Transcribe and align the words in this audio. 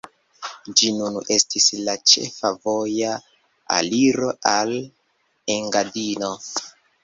Ĝi 0.79 0.87
nun 0.95 1.19
estis 1.35 1.67
la 1.89 1.95
ĉefa 2.13 2.51
voja 2.65 3.13
aliro 3.77 4.33
al 4.55 4.77
Engadino. 5.61 6.37